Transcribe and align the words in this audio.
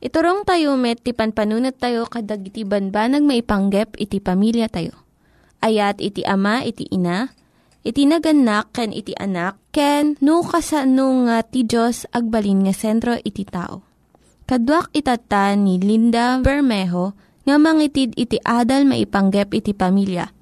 Iturong 0.00 0.48
tayo 0.48 0.80
met, 0.80 1.04
ti 1.04 1.12
panpanunat 1.12 1.76
tayo 1.76 2.08
kadag 2.08 2.40
iti 2.40 2.64
banbanag 2.64 3.20
maipanggep 3.20 4.00
iti 4.00 4.16
pamilya 4.16 4.72
tayo. 4.72 4.96
Ayat 5.60 6.00
iti 6.00 6.24
ama, 6.24 6.64
iti 6.64 6.88
ina, 6.88 7.28
iti 7.84 8.08
naganak, 8.08 8.72
ken 8.72 8.96
iti 8.96 9.12
anak, 9.12 9.60
ken 9.76 10.16
no 10.24 10.40
kasano 10.40 11.28
nga 11.28 11.44
ti 11.44 11.68
Diyos 11.68 12.08
agbalin 12.16 12.64
nga 12.64 12.72
sentro 12.72 13.12
iti 13.20 13.44
tao. 13.44 13.84
Kaduak 14.48 14.88
itata 14.96 15.52
ni 15.52 15.76
Linda 15.76 16.40
Bermejo 16.40 17.12
nga 17.44 17.60
mangitid 17.60 18.16
iti 18.16 18.40
adal 18.40 18.88
maipanggep 18.88 19.52
iti 19.52 19.76
pamilya. 19.76 20.32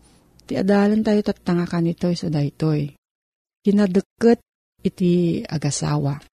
Ti 0.47 0.55
adalan 0.55 1.03
tayo 1.03 1.19
tatanga 1.27 1.67
kanitoy 1.67 2.15
sa 2.15 2.31
daytoy. 2.31 2.95
Kinadeket 3.67 4.39
iti 4.87 5.43
agasawa. 5.43 6.28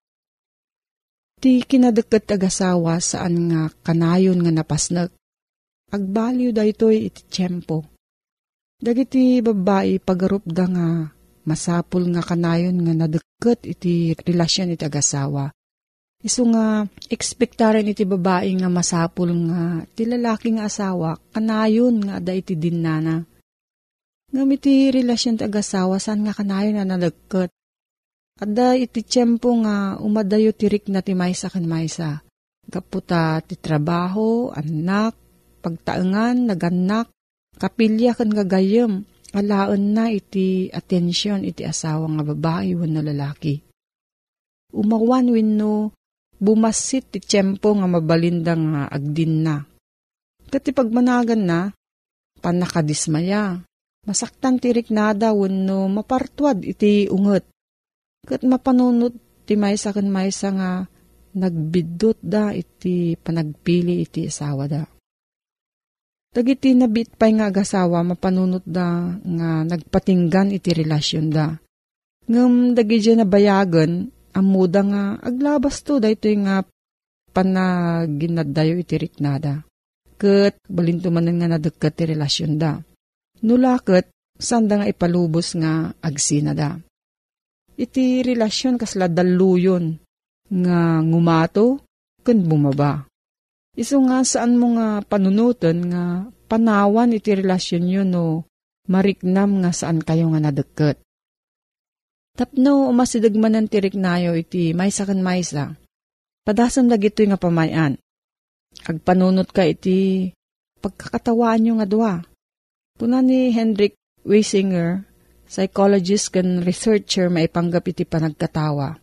Ti 1.36 1.60
Iti 1.60 1.68
kinadeket 1.68 2.32
agasawa 2.32 2.96
saan 2.96 3.52
nga 3.52 3.68
kanayon 3.84 4.40
nga 4.40 4.52
napasnek. 4.56 5.12
Agbaliw 5.92 6.48
da 6.48 6.64
ito'y 6.64 7.12
iti 7.12 7.28
tiyempo. 7.28 7.84
Dagiti 8.80 9.44
babae 9.44 10.00
pagarupda 10.00 10.64
nga 10.64 10.86
masapul 11.44 12.08
nga 12.08 12.24
kanayon 12.24 12.80
nga 12.80 12.92
nadeket 13.04 13.68
iti 13.68 14.16
relasyon 14.16 14.80
iti 14.80 14.84
agasawa. 14.88 15.52
Isu 16.24 16.42
nga 16.56 16.88
ekspektaren 17.12 17.84
iti 17.84 18.08
babae 18.08 18.56
nga 18.56 18.72
masapul 18.72 19.28
nga 19.52 19.84
ti 19.92 20.08
lalaki 20.08 20.56
nga 20.56 20.72
asawa 20.72 21.20
kanayon 21.36 22.00
nga 22.00 22.16
ada 22.16 22.32
iti 22.32 22.56
dinnana. 22.56 23.20
Ngam 24.32 24.48
iti 24.56 24.88
relasyon 24.88 25.36
ti 25.36 25.44
agasawa 25.44 26.00
saan 26.00 26.24
nga 26.24 26.32
kanayon 26.32 26.80
nga 26.80 26.96
nadeket. 26.96 27.52
Ada 28.36 28.76
iti 28.76 29.00
tiyempo 29.00 29.48
nga 29.64 29.96
umadayo 29.96 30.52
tirik 30.52 30.92
na 30.92 31.00
ti 31.00 31.16
maysa 31.16 31.48
kan 31.48 31.64
maysa. 31.64 32.20
Kaputa 32.68 33.40
ti 33.40 33.56
trabaho, 33.56 34.52
anak, 34.52 35.16
pagtaengan, 35.64 36.44
naganak, 36.44 37.08
kapilya 37.56 38.12
kan 38.12 38.28
gagayem, 38.28 39.08
alaen 39.32 39.96
na 39.96 40.12
iti 40.12 40.68
atensyon 40.68 41.48
iti 41.48 41.64
asawa 41.64 42.04
nga 42.12 42.24
babae 42.28 42.76
wenno 42.76 43.00
lalaki. 43.00 43.56
Umawan 44.76 45.32
wenno 45.32 45.96
bumasit 46.36 47.16
ti 47.16 47.18
tiyempo 47.24 47.72
nga 47.72 47.88
mabalinda 47.88 48.52
nga 48.52 48.82
agdin 48.92 49.34
na. 49.40 49.64
Kati 50.52 50.76
pagmanagan 50.76 51.40
na, 51.40 51.60
panakadismaya, 52.44 53.64
masaktan 54.04 54.60
tirik 54.60 54.92
nada 54.92 55.32
wenno 55.32 55.88
mapartuad 55.88 56.60
iti 56.60 57.08
unget. 57.08 57.48
Kat 58.26 58.42
mapanunot 58.42 59.14
ti 59.46 59.54
maysa 59.54 59.94
kan 59.94 60.10
maysa 60.10 60.50
nga 60.50 60.70
nagbidot 61.38 62.18
da 62.18 62.50
iti 62.50 63.14
panagpili 63.14 64.02
iti 64.02 64.26
asawa 64.26 64.66
da. 64.66 64.82
Dagiti 66.34 66.74
nabit 66.76 67.16
pa'y 67.16 67.38
nga 67.38 67.48
agasawa 67.48 68.02
mapanunot 68.04 68.66
da 68.66 69.14
nga 69.16 69.64
nagpatinggan 69.64 70.52
iti 70.52 70.74
relasyon 70.74 71.32
da. 71.32 71.56
Ngam 72.26 72.74
dagi 72.74 73.14
na 73.14 73.22
bayagan, 73.22 74.10
amuda 74.34 74.82
nga 74.82 75.02
aglabas 75.22 75.80
to 75.86 76.02
da 76.02 76.10
ito 76.10 76.26
nga 76.26 76.66
panaginadayo 77.30 78.74
iti 78.82 78.98
riknada. 78.98 79.62
Kat 80.18 80.58
balinto 80.66 81.14
manan 81.14 81.38
nga 81.38 81.56
nadagkat 81.56 81.92
ti 81.94 82.04
relasyon 82.10 82.58
da. 82.58 82.82
Nulakot, 83.46 84.10
sanda 84.36 84.82
nga 84.82 84.90
ipalubos 84.90 85.54
nga 85.54 85.94
agsina 86.02 86.52
da. 86.52 86.76
Iti 87.76 88.24
relasyon 88.24 88.80
kasla 88.80 89.08
daluyon 89.12 90.00
nga 90.48 91.04
ngumato 91.04 91.84
ken 92.24 92.42
bumaba. 92.48 93.04
Isu 93.76 94.00
nga 94.08 94.24
saan 94.24 94.56
mo 94.56 94.72
nga 94.80 95.04
panunutan 95.04 95.78
nga 95.92 96.04
panawan 96.48 97.12
iti 97.12 97.36
relasyon 97.36 97.84
yun 97.84 98.08
no 98.08 98.48
mariknam 98.88 99.60
nga 99.60 99.70
saan 99.76 100.00
kayo 100.00 100.32
nga 100.32 100.40
nadagket. 100.40 100.96
Tapno 102.36 102.88
umasidagmanan 102.92 103.68
ti 103.68 103.80
riknayo 103.80 104.36
iti 104.36 104.76
maysa 104.76 105.08
kan 105.08 105.20
maysa. 105.24 105.76
Padasam 106.44 106.88
dagito 106.88 107.24
nga 107.24 107.40
pamayan. 107.40 107.96
Agpanunot 108.84 109.50
ka 109.50 109.64
iti 109.64 110.30
pagkakatawaan 110.84 111.60
nyo 111.64 111.72
nga 111.80 111.88
dua. 111.88 112.12
Puna 113.00 113.24
ni 113.24 113.52
Hendrik 113.52 113.96
Weisinger, 114.24 115.05
psychologist 115.46 116.34
kan 116.34 116.60
researcher 116.62 117.30
maipanggap 117.30 117.86
iti 117.86 118.02
panagkatawa. 118.02 118.98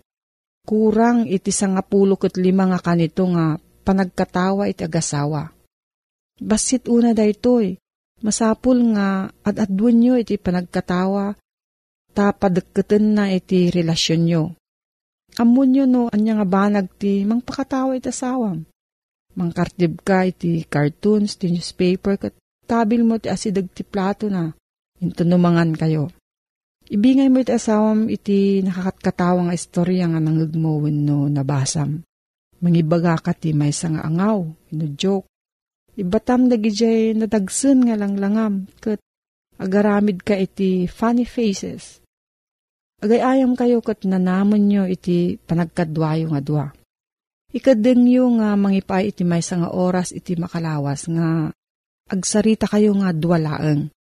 Kurang 0.63 1.27
iti 1.27 1.51
sangapulo 1.51 2.15
ket 2.15 2.39
lima 2.39 2.67
nga 2.71 2.79
kanito 2.79 3.27
nga 3.31 3.59
panagkatawa 3.83 4.71
iti 4.71 4.87
agasawa. 4.87 5.51
Basit 6.39 6.87
una 6.87 7.11
da 7.11 7.27
itoy, 7.27 7.75
masapul 8.23 8.95
nga 8.95 9.27
ad-adwan 9.43 9.95
nyo 9.99 10.13
iti 10.15 10.39
panagkatawa, 10.39 11.35
ta 12.13 12.31
na 13.01 13.25
iti 13.33 13.67
relasyon 13.73 14.21
nyo. 14.23 14.43
Amon 15.41 15.67
nyo 15.73 15.85
no, 15.89 16.01
anya 16.13 16.37
nga 16.37 16.47
banag 16.47 16.87
ti 16.95 17.25
mangpakatawa 17.25 17.97
iti 17.97 18.13
asawam. 18.13 18.63
Mangkartib 19.33 20.05
ka 20.05 20.29
iti 20.29 20.61
cartoons, 20.69 21.41
ti 21.41 21.49
newspaper, 21.49 22.21
kat 22.21 22.33
tabil 22.69 23.01
mo 23.01 23.17
ti 23.17 23.33
asidag 23.33 23.65
ti 23.73 23.81
plato 23.81 24.29
na, 24.29 24.53
intunumangan 25.01 25.73
kayo. 25.73 26.13
Ibingay 26.91 27.31
mo 27.31 27.39
iti 27.39 27.55
asawam 27.55 28.11
iti 28.11 28.59
nakakatkatawa 28.59 29.47
nga 29.47 29.55
istorya 29.55 30.11
nga 30.11 30.19
nangagmawin 30.19 31.07
no 31.07 31.31
nabasam. 31.31 32.03
Mangibaga 32.59 33.15
ka 33.19 33.31
ti 33.31 33.55
may 33.55 33.71
nga 33.71 34.03
angaw, 34.03 34.43
no 34.51 34.85
joke. 34.99 35.27
Ibatam 35.95 36.49
dagijay 36.51 37.13
nadagsen 37.13 37.87
nga 37.87 37.95
langlangam, 37.95 38.65
kat 38.81 38.99
agaramid 39.61 40.25
ka 40.25 40.35
iti 40.35 40.89
funny 40.89 41.23
faces. 41.23 42.03
Agayayam 43.03 43.53
kayo 43.59 43.83
kat 43.83 44.07
nanamon 44.07 44.63
nyo 44.63 44.83
iti 44.87 45.35
panagkadwayo 45.35 46.31
nga 46.31 46.41
dwa. 46.41 46.65
Ikadeng 47.53 48.07
nyo 48.07 48.39
nga 48.39 48.55
mangipay 48.57 49.13
iti 49.13 49.21
may 49.27 49.43
nga 49.43 49.69
oras 49.69 50.09
iti 50.15 50.33
makalawas 50.39 51.05
nga 51.11 51.51
agsarita 52.09 52.65
kayo 52.65 52.95
nga 52.97 53.13
dwalaeng. 53.13 53.91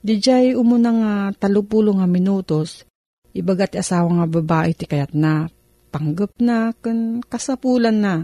Dijay 0.00 0.56
umuna 0.56 0.90
nga 0.96 1.14
talupulo 1.36 1.92
nga 2.00 2.08
minutos, 2.08 2.88
ibagat 3.36 3.76
asawa 3.76 4.08
nga 4.16 4.26
babae 4.26 4.72
ti 4.72 4.88
kayat 4.88 5.12
na, 5.12 5.44
panggap 5.92 6.40
na, 6.40 6.72
kan 6.72 7.20
kasapulan 7.20 8.00
na. 8.00 8.14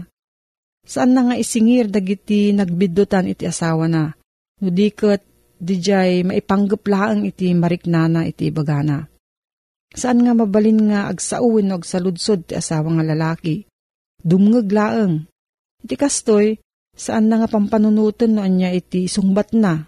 Saan 0.81 1.13
na 1.13 1.29
nga 1.29 1.35
isingir 1.37 1.85
dagiti 1.93 2.49
nagbidutan 2.49 3.29
iti 3.29 3.45
asawa 3.45 3.85
na, 3.85 4.09
no 4.57 4.69
diket 4.73 5.21
dijay 5.61 6.25
maipanggap 6.25 6.81
laang 6.89 7.29
iti 7.29 7.53
mariknana 7.53 8.25
iti 8.25 8.49
bagana. 8.49 9.05
Saan 9.93 10.25
nga 10.25 10.33
mabalin 10.33 10.89
nga 10.89 11.13
agsauwin 11.13 11.73
o 11.73 11.77
agsaludsod 11.77 12.49
ti 12.49 12.53
asawa 12.57 12.89
nga 12.97 13.05
lalaki, 13.05 13.69
dumngag 14.25 14.69
laang. 14.73 15.29
Iti 15.85 15.93
kastoy, 15.93 16.57
saan 16.97 17.29
na 17.29 17.45
nga 17.45 17.49
pampanunutan 17.53 18.33
no 18.33 18.41
anya 18.41 18.73
iti 18.73 19.05
sungbat 19.05 19.53
na, 19.53 19.85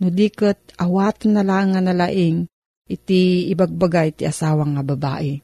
no 0.00 0.08
diket 0.08 0.80
awat 0.80 1.28
na 1.28 1.44
lang 1.44 1.76
nga 1.76 1.80
nalaing 1.84 2.48
iti 2.90 3.52
ibagbaga 3.52 4.08
iti 4.08 4.24
asawa 4.26 4.66
nga 4.66 4.82
babae. 4.82 5.38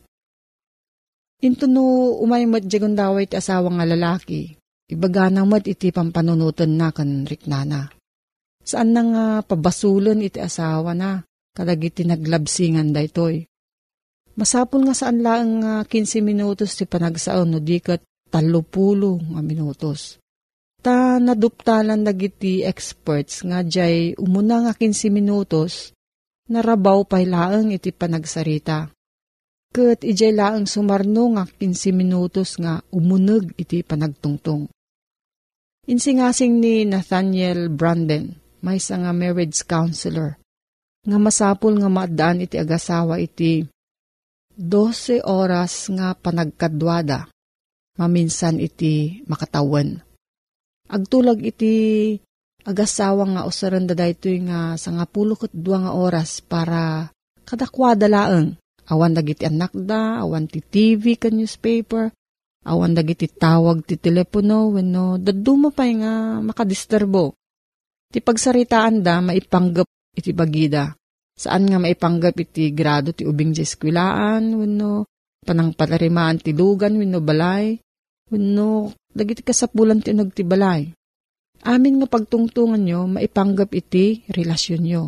Into 1.45 1.69
no 1.69 2.17
umay 2.19 2.49
mat 2.49 2.65
daway 2.67 3.29
iti 3.29 3.37
asawa 3.37 3.69
nga 3.71 3.85
lalaki, 3.85 4.57
ibaga 4.89 5.29
na 5.29 5.45
mat 5.45 5.69
iti 5.69 5.93
pampanunutan 5.93 6.73
na 6.75 6.89
kan 6.91 7.29
riknana. 7.29 7.93
Saan 8.67 8.91
na 8.97 9.03
nga 9.05 9.25
pabasulan 9.47 10.25
iti 10.25 10.43
asawa 10.43 10.97
na, 10.97 11.23
kadag 11.55 11.79
iti 11.87 12.03
naglabsingan 12.03 12.91
da 12.91 13.05
itoy. 13.05 13.47
Masapul 14.35 14.89
nga 14.89 14.97
saan 14.97 15.23
lang 15.23 15.63
nga 15.63 15.87
15 15.87 16.25
minutos 16.25 16.75
ti 16.75 16.85
panagsaon 16.89 17.57
no 17.57 17.61
diket 17.63 18.03
talupulo 18.29 19.23
nga 19.23 19.41
minutos 19.41 20.19
ta 20.87 21.19
naduptalan 21.19 22.07
dagiti 22.07 22.63
experts 22.63 23.43
nga 23.43 23.67
jay 23.67 24.15
umuna 24.15 24.71
nga 24.71 24.73
15 24.79 25.11
minutos 25.11 25.91
narabaw 26.47 27.03
pay 27.03 27.27
laeng 27.27 27.75
iti 27.75 27.91
panagsarita. 27.91 28.95
Ket 29.75 30.07
ijay 30.07 30.31
laeng 30.31 30.71
sumarno 30.71 31.35
nga 31.35 31.43
15 31.43 31.91
minutos 31.91 32.55
nga 32.63 32.79
umuneg 32.95 33.59
iti 33.59 33.83
panagtungtong. 33.83 34.71
Insingasing 35.91 36.63
ni 36.63 36.87
Nathaniel 36.87 37.67
Branden, 37.67 38.39
may 38.63 38.79
nga 38.79 39.11
marriage 39.11 39.67
counselor, 39.67 40.39
nga 41.03 41.19
masapul 41.19 41.83
nga 41.83 41.91
maadaan 41.91 42.47
iti 42.47 42.63
agasawa 42.63 43.19
iti 43.19 43.67
12 44.55 45.19
oras 45.27 45.91
nga 45.91 46.15
panagkadwada, 46.15 47.27
maminsan 47.99 48.63
iti 48.63 49.19
makatawan 49.27 50.06
Agtulag 50.87 51.43
iti 51.43 52.15
agasawa 52.67 53.27
nga 53.27 53.43
usaran 53.47 53.87
da 53.87 53.95
daytoy 53.95 54.43
nga 54.47 54.75
sa 54.79 54.95
nga 54.95 55.07
pulo 55.07 55.35
ket 55.35 55.55
dua 55.55 55.83
nga 55.87 55.93
oras 55.95 56.43
para 56.43 57.11
kadakwada 57.47 58.07
laeng. 58.07 58.59
Awan 58.87 59.19
dagiti 59.19 59.43
anak 59.43 59.75
da, 59.75 60.23
awan 60.23 60.47
ti 60.47 60.63
TV 60.63 61.19
ka 61.19 61.27
newspaper, 61.27 62.15
awan 62.71 62.95
dagiti 62.95 63.27
tawag 63.27 63.83
ti 63.83 63.99
telepono 63.99 64.71
wenno 64.71 65.19
daduma 65.19 65.75
pay 65.75 65.99
nga 65.99 66.39
makadisturbo. 66.39 67.35
Ti 68.07 68.23
pagsaritaan 68.23 69.03
da 69.03 69.19
maipanggap 69.19 69.91
iti 70.15 70.31
bagida. 70.31 70.95
Saan 71.35 71.67
nga 71.67 71.83
maipanggap 71.83 72.39
iti 72.39 72.71
grado 72.71 73.11
ti 73.11 73.27
ubing 73.27 73.51
di 73.51 73.67
eskwilaan 73.67 74.55
wenno 74.55 75.03
panang 75.43 75.75
palarimaan 75.75 76.39
ti 76.39 76.55
lugan 76.55 76.95
wenno 76.99 77.19
balay 77.23 77.75
wenno 78.31 78.95
dagiti 79.17 79.41
kasapulan 79.41 80.05
ti 80.05 80.13
nagtibalay. 80.13 80.93
Amin 81.65 81.99
nga 81.99 82.07
pagtungtungan 82.07 82.85
nyo, 82.85 83.09
maipanggap 83.09 83.73
iti 83.73 84.29
relasyon 84.29 84.83
nyo. 84.85 85.05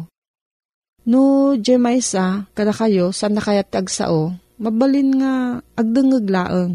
No, 1.05 1.55
Jemaisa, 1.61 2.49
kada 2.57 2.73
kayo, 2.73 3.13
saan 3.13 3.37
na 3.37 3.45
kaya 3.45 3.65
tagsao, 3.65 4.33
mabalin 4.57 5.21
nga 5.21 5.33
agdangag 5.77 6.27
laeng. 6.27 6.73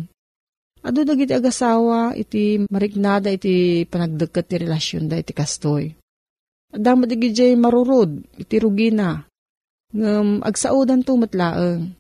Ado 0.84 1.08
dagiti 1.08 1.32
agasawa 1.32 2.12
iti 2.12 2.60
mariknada 2.68 3.32
iti 3.32 3.88
panagdagkat 3.88 4.46
ti 4.52 4.56
relasyon 4.60 5.08
da 5.08 5.16
iti 5.16 5.32
kastoy. 5.32 5.96
Adama 6.76 7.08
digijay 7.08 7.56
marurod 7.56 8.20
iti 8.36 8.60
rugina. 8.60 9.24
Ngam 9.96 10.44
agsaudan 10.44 11.00
to 11.06 11.16
matlaeng. 11.16 11.96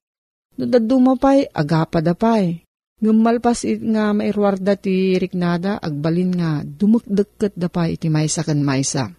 No 0.60 0.63
dadumapay 0.68 1.48
agapa 1.56 2.04
dapay. 2.04 2.60
Ngam 3.02 3.18
malpas 3.24 3.66
it 3.66 3.82
nga 3.82 4.14
mairwarda 4.14 4.78
ti 4.78 5.18
riknada 5.18 5.82
agbalin 5.82 6.32
nga 6.38 6.62
dumukdagkat 6.62 7.58
dapay 7.58 7.98
iti 7.98 8.12
maysa 8.12 8.46
kan 8.46 8.62
maysa. 8.62 9.10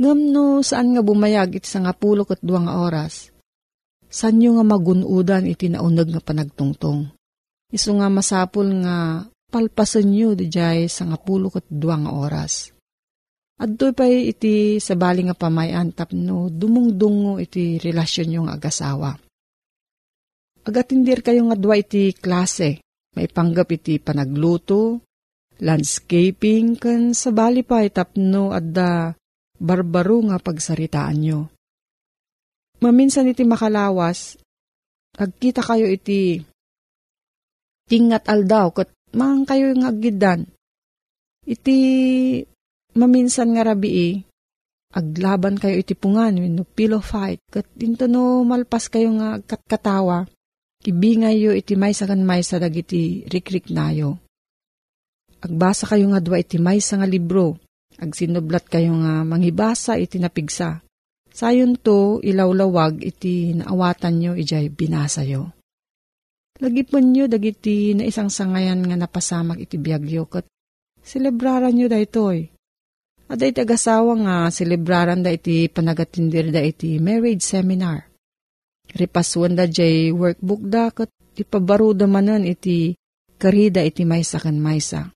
Ngam 0.00 0.18
no 0.32 0.60
saan 0.60 0.96
nga 0.96 1.02
bumayag 1.04 1.60
iti 1.60 1.68
sa 1.68 1.80
nga 1.84 1.92
pulo 1.96 2.28
kat 2.28 2.40
duwa 2.44 2.68
nga 2.68 2.74
oras. 2.80 3.32
Sanyo 4.10 4.58
nga 4.58 4.64
magunudan 4.66 5.46
iti 5.46 5.70
naunag 5.70 6.10
nga 6.10 6.22
panagtungtong. 6.24 7.08
Isu 7.70 7.90
nga 8.00 8.10
masapul 8.10 8.68
nga 8.82 9.24
palpasan 9.50 10.10
nyo 10.10 10.34
di 10.34 10.50
jay 10.50 10.90
sa 10.90 11.06
nga 11.06 11.18
pulo 11.18 11.48
kat 11.48 11.66
duwa 11.70 11.96
nga 12.02 12.12
oras. 12.14 12.74
At 13.60 13.76
pa 13.76 14.08
iti 14.08 14.80
sabali 14.80 15.28
nga 15.28 15.36
pamayan 15.36 15.92
tapno 15.92 16.48
dumungdungo 16.48 17.36
iti 17.36 17.76
relasyon 17.76 18.28
nyo 18.32 18.40
nga 18.48 18.56
agasawa. 18.56 19.10
Agatindir 20.60 21.24
kayo 21.24 21.48
nga 21.48 21.56
dua 21.56 21.80
iti 21.80 22.12
klase. 22.12 22.84
Maipanggap 23.16 23.74
iti 23.74 23.98
panagluto, 23.98 25.02
landscaping, 25.58 26.78
kan 26.78 27.10
sabali 27.10 27.66
pa 27.66 27.82
itapno 27.82 28.54
adda 28.54 29.16
barbaro 29.60 30.30
nga 30.30 30.38
pagsaritaan 30.38 31.16
nyo. 31.20 31.40
Maminsan 32.80 33.28
iti 33.28 33.44
makalawas, 33.44 34.40
agkita 35.20 35.60
kayo 35.60 35.84
iti 35.84 36.40
tingat 37.90 38.24
aldaw 38.30 38.72
kat 38.72 38.88
mang 39.12 39.44
kayo 39.44 39.74
nga 39.76 39.90
agidan. 39.92 40.46
Iti 41.44 41.76
maminsan 42.94 43.52
nga 43.52 43.74
rabii, 43.74 44.22
aglaban 44.94 45.58
kayo 45.60 45.76
iti 45.76 45.92
pungan, 45.92 46.40
no 46.40 46.62
pillow 46.64 47.02
fight, 47.02 47.42
kat 47.50 47.66
into 47.82 48.06
no 48.06 48.46
malpas 48.46 48.88
kayo 48.88 49.12
nga 49.18 49.42
katkatawa, 49.44 50.24
ibingay 50.84 51.36
yo 51.44 51.52
iti 51.52 51.76
may 51.76 51.92
kan 51.92 52.22
may 52.24 52.40
sa 52.40 52.56
dagiti 52.56 53.28
rikrik 53.28 53.68
nayo. 53.68 54.16
Agbasa 55.40 55.88
kayo 55.88 56.12
nga 56.12 56.20
dwa 56.20 56.36
iti 56.36 56.60
may 56.60 56.80
nga 56.80 57.08
libro, 57.08 57.56
agsinublat 57.96 58.68
kayo 58.68 58.92
nga 59.00 59.24
mangibasa 59.24 59.96
iti 59.96 60.20
napigsa. 60.20 60.84
Sayon 61.30 61.78
to 61.78 62.18
ilawlawag 62.20 63.00
iti 63.00 63.54
naawatan 63.56 64.14
nyo 64.18 64.32
ijay 64.36 64.68
binasa 64.68 65.24
yo. 65.24 65.54
Lagipon 66.60 67.16
nyo 67.16 67.24
dagiti 67.24 67.96
na 67.96 68.04
isang 68.04 68.28
sangayan 68.28 68.84
nga 68.84 68.98
napasamak 68.98 69.64
iti 69.64 69.80
biyagyo 69.80 70.28
kat 70.28 70.44
celebraran 71.00 71.72
nyo 71.72 71.88
daytoy. 71.88 72.50
At 73.30 73.40
iti 73.40 73.62
agasawa 73.62 74.12
nga 74.26 74.36
celebraran 74.50 75.22
da 75.22 75.30
iti 75.30 75.70
panagatindir 75.70 76.50
da 76.50 76.60
iti 76.60 76.98
marriage 76.98 77.46
seminar. 77.46 78.09
Ripaswan 78.90 79.54
da 79.54 79.70
jay 79.70 80.10
workbook 80.10 80.62
da 80.66 80.90
kat 80.90 81.10
ipabaro 81.38 81.94
da 81.94 82.10
manan 82.10 82.42
iti 82.42 82.98
karida 83.38 83.80
iti 83.86 84.02
maysa 84.02 84.42
kan 84.42 84.58
maysa. 84.58 85.08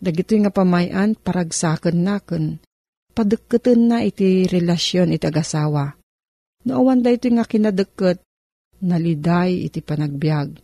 Dagito 0.00 0.32
nga 0.40 0.48
pamayan 0.48 1.12
paragsakan 1.12 1.96
na 2.00 2.16
kan 2.24 2.56
padagkatan 3.12 3.92
na 3.92 3.98
iti 4.00 4.48
relasyon 4.48 5.12
iti 5.12 5.28
agasawa. 5.28 5.92
Naawan 6.64 7.04
da 7.04 7.12
ito 7.12 7.28
nga 7.28 7.44
kinadagkat 7.44 8.20
naliday 8.80 9.68
iti 9.68 9.84
panagbiag. 9.84 10.56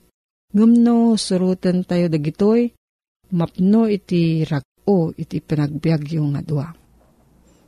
Ngumno 0.56 1.20
surutan 1.20 1.84
tayo 1.84 2.08
dagitoy, 2.08 2.72
mapno 3.36 3.84
iti 3.92 4.40
rag-o 4.40 5.12
iti 5.12 5.44
panagbiag 5.44 6.16
yung 6.16 6.32
nga 6.32 6.40
dua. 6.40 6.68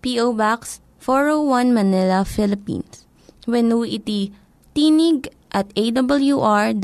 P.O. 0.00 0.32
Box 0.34 0.80
401 1.00 1.72
Manila, 1.72 2.24
Philippines. 2.24 3.06
When 3.48 3.72
iti 3.84 4.32
tinig 4.76 5.32
at 5.52 5.72
awr.org. 5.74 6.78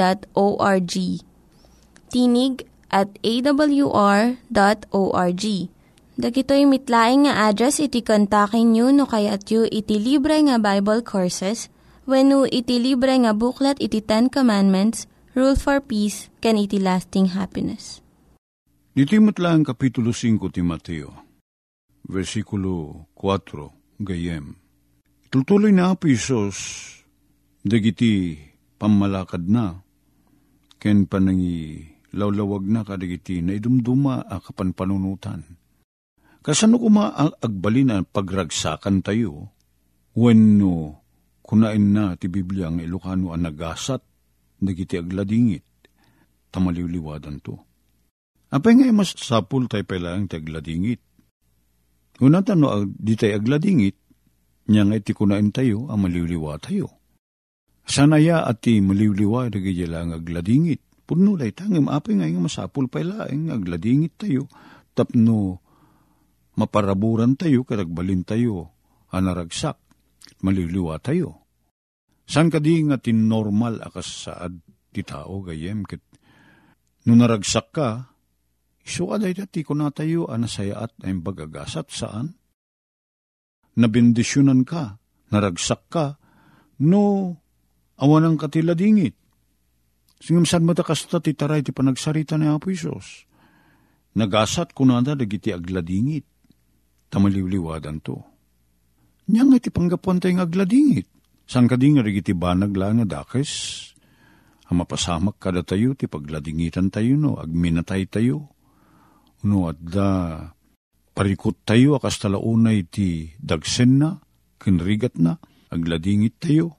Tinig 2.13 2.55
at 2.91 3.11
awr.org. 3.21 4.37
Dagitoy 6.17 6.65
mitlaing 6.65 7.29
nga 7.29 7.53
address 7.53 7.77
iti 7.77 8.01
kontakin 8.01 8.73
nyo 8.73 8.89
no 8.89 9.05
kayat 9.05 9.45
yu 9.53 9.69
iti 9.69 10.01
libre 10.01 10.41
nga 10.49 10.57
Bible 10.57 11.05
Courses 11.05 11.69
when 12.09 12.33
iti 12.49 12.81
libre 12.81 13.13
nga 13.21 13.37
buklat 13.37 13.77
iti 13.85 14.01
Ten 14.01 14.33
Commandments, 14.33 15.05
Rule 15.37 15.61
for 15.61 15.85
Peace, 15.85 16.33
can 16.41 16.57
iti 16.57 16.81
lasting 16.81 17.37
happiness. 17.37 18.01
Iti 18.97 19.21
matlaang 19.21 19.61
Kapitulo 19.61 20.09
5 20.17 20.57
ti 20.57 20.65
Mateo, 20.65 21.26
versikulo 22.07 23.07
4, 23.19 24.03
gayem. 24.03 24.55
Tutuloy 25.31 25.75
na 25.75 25.93
po 25.99 26.07
Isos, 26.07 26.59
dagiti 27.67 28.39
pamalakad 28.79 29.45
na, 29.51 29.83
ken 30.79 31.11
panangi 31.11 31.83
lawlawag 32.15 32.65
na 32.65 32.87
kadagiti 32.87 33.43
na 33.43 33.59
idumduma 33.59 34.25
a 34.25 34.39
kapan 34.39 34.73
panunutan 34.73 35.45
Kasano 36.47 36.79
kuma 36.79 37.11
ang 37.11 37.35
agbalin 37.43 37.91
ang 37.91 38.07
pagragsakan 38.07 39.03
tayo, 39.03 39.51
when 40.15 40.63
no, 40.63 41.03
kunain 41.43 41.91
na 41.91 42.15
ti 42.15 42.31
Biblia 42.31 42.71
ang 42.71 42.79
Ilocano 42.79 43.35
ang 43.35 43.51
nagasat, 43.51 43.99
nagiti 44.63 44.95
agladingit, 44.95 45.67
tamaliwliwadan 46.55 47.43
to. 47.43 47.59
Apay 48.55 48.79
nga 48.79 48.95
mas 48.95 49.19
sapul 49.19 49.67
tayo 49.67 49.83
pailang 49.91 50.31
ti 50.31 50.39
agladingit. 50.39 51.03
Una 52.25 52.41
tano, 52.41 52.89
di 52.89 53.13
tayo 53.13 53.37
agladingit, 53.37 53.97
niya 54.73 54.89
nga 54.89 54.97
iti 54.97 55.13
kunain 55.13 55.53
tayo, 55.53 55.93
ang 55.93 56.09
maliwliwa 56.09 56.57
tayo. 56.63 56.89
Sanaya 57.87 58.43
at 58.49 58.65
ti 58.65 58.81
maliwliwa, 58.81 59.53
nagiti 59.53 59.85
lang 59.85 60.17
agladingit. 60.17 60.81
Puno 61.07 61.39
lay 61.39 61.55
tangim, 61.55 61.87
apay 61.87 62.19
nga 62.19 62.27
nga 62.27 62.43
masapul 62.43 62.91
pailang 62.91 63.53
agladingit 63.53 64.19
tayo, 64.19 64.51
tapno, 64.97 65.63
maparaburan 66.57 67.37
tayo, 67.39 67.63
karagbalin 67.63 68.27
tayo, 68.27 68.75
anaragsak, 69.13 69.79
maliliwa 70.43 70.99
tayo. 70.99 71.47
San 72.27 72.51
ka 72.51 72.59
di 72.59 72.83
nga 72.83 72.99
tinormal 72.99 73.79
akas 73.87 74.27
saad 74.27 74.59
ti 74.91 75.07
tao 75.07 75.47
gayem 75.47 75.87
ket 75.87 76.03
no 77.07 77.15
naragsak 77.15 77.71
ka, 77.71 78.16
iso 78.87 79.11
aday 79.11 79.35
dati 79.35 79.67
ko 79.67 79.75
na 79.75 79.91
tayo 79.91 80.31
anasayaat 80.31 81.03
ay 81.03 81.19
bagagasat 81.19 81.91
saan? 81.91 82.39
Nabindisyonan 83.77 84.63
ka, 84.63 85.03
naragsak 85.35 85.91
ka, 85.91 86.17
no 86.87 87.35
awan 87.99 88.25
ang 88.31 88.37
katiladingit. 88.39 89.19
Singam 90.17 90.49
san 90.49 90.65
matakas 90.65 91.05
ta 91.11 91.21
ti 91.21 91.37
taray 91.37 91.61
ti 91.61 91.75
panagsarita 91.75 92.41
ni 92.41 92.49
Apo 92.49 92.73
Isos. 92.73 93.29
Nagasat 94.17 94.73
ko 94.73 94.89
na 94.89 95.05
dagiti 95.05 95.53
agladingit 95.53 96.25
tamaliwliwadan 97.13 98.01
to. 98.01 98.17
Nya 99.29 99.43
nga 99.45 99.59
iti 99.59 99.69
panggapuan 99.69 100.23
tayo 100.23 100.41
agladingit. 100.41 101.11
San 101.45 101.67
ka 101.67 101.77
di 101.77 101.93
nga 101.95 102.03
iti 102.07 102.33
banag 102.33 102.73
lang 102.75 103.03
nga 103.03 103.21
dakes? 103.21 103.51
Ang 104.67 104.83
mapasamak 104.83 105.39
kada 105.39 105.63
tayo, 105.63 105.95
ti 105.95 106.11
pagladingitan 106.11 106.91
tayo 106.91 107.15
no, 107.15 107.39
agminatay 107.39 108.11
tayo. 108.11 108.56
No, 109.45 109.69
at 109.69 109.77
da, 109.83 110.09
parikot 111.13 111.61
tayo, 111.69 111.99
akas 112.01 112.23
talaunay 112.23 112.89
ti 112.89 113.37
dagsen 113.37 114.01
na, 114.01 114.17
kinrigat 114.57 115.19
na, 115.21 115.37
agladingit 115.69 116.41
tayo. 116.41 116.79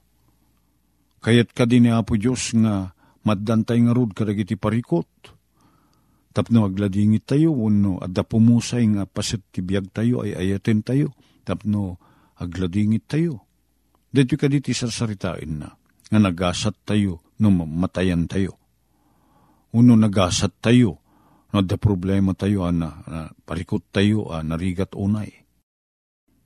Kayat 1.22 1.54
ka 1.54 1.66
din 1.68 1.86
ni 1.86 1.90
Apo 1.94 2.18
Diyos 2.18 2.54
nga, 2.56 2.94
maddantay 3.22 3.82
nga 3.84 3.92
rod 3.94 4.16
karagiti 4.16 4.56
parikot 4.56 5.38
tapno 6.38 6.62
agladingit 6.62 7.26
tayo, 7.26 7.50
uno, 7.50 7.98
adda 7.98 8.22
pumusay 8.22 8.86
nga 8.94 9.10
pasit 9.10 9.42
tibiyag 9.50 9.90
tayo, 9.90 10.22
ay 10.22 10.38
ayaten 10.38 10.86
tayo, 10.86 11.10
tapno 11.42 11.98
agladingit 12.38 13.10
tayo. 13.10 13.42
Dito 14.06 14.38
ka 14.38 14.46
diti 14.46 14.70
sarsaritain 14.70 15.58
na, 15.58 15.74
nga 16.06 16.18
nagasat 16.22 16.78
tayo, 16.86 17.26
no 17.42 17.50
matayan 17.50 18.30
tayo. 18.30 18.54
Uno 19.74 19.98
nagasat 19.98 20.62
tayo, 20.62 21.02
no 21.52 21.64
da 21.64 21.76
problema 21.80 22.36
tayo, 22.36 22.68
ah, 22.68 22.74
na, 22.74 22.88
na 23.08 23.18
parikot 23.32 23.88
tayo, 23.88 24.28
ah, 24.28 24.44
narigat 24.44 24.92
unay. 24.92 25.32